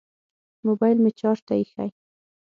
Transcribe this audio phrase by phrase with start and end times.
[0.65, 1.89] موبیل مې چارج ته ایښی